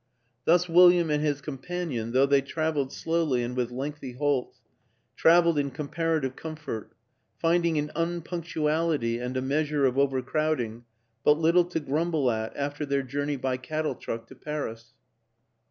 [0.45, 4.59] Thus William and his companion, though they traveled slowly and with lengthy halts,
[5.15, 6.93] traveled in comparative comfort
[7.37, 10.85] finding in unpunctuality and a measure of overcrowding
[11.23, 14.93] but little to grumble at after their journey by cattle truck to Paris.